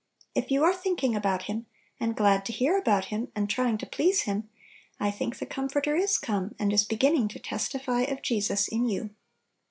[0.33, 1.67] If you are thinking about Him,
[1.99, 4.49] and glad to hear about Him, and trying to please Him,
[4.99, 9.11] I think the Comforter is come, and is beginning to testify of Jesus in you.